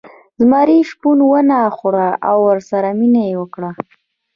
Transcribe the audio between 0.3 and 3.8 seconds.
زمري شپون ونه خوړ او ورسره مینه یې وکړه.